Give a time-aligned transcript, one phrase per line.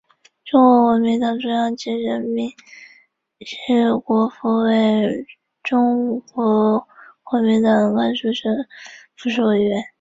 [0.43, 2.51] 中国国民党中央即任命
[3.69, 5.27] 延国符为
[5.61, 6.87] 中国
[7.23, 8.65] 国民党甘肃省党
[9.17, 9.83] 部筹备委员。